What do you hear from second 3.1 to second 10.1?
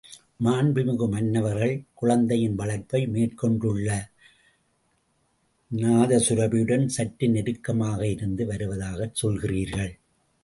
மேற்கொண்டுள்ள நாதசுரபியுடன் சற்று நெருக்கமாக இருந்து வருவதாகச் சொல்கிறீர்கள்.